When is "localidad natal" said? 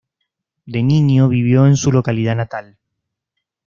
1.91-2.79